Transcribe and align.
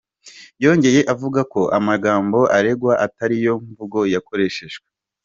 Yongeye 0.63 1.01
avuga 1.13 1.39
ko 1.53 1.61
amajambo 1.77 2.39
aregwa 2.57 2.93
"atariyo 3.05 3.53
mvugo 3.67 3.99
yakoresheje". 4.13 4.77